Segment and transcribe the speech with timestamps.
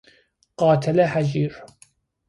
[0.57, 1.55] قاتل هژیر